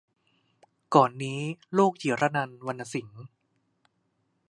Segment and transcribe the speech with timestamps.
[0.95, 1.39] ก่อนนี้
[1.77, 3.23] ลูกจิรนันท์ วรรณสิงห์